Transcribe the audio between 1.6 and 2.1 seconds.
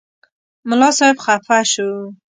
شو.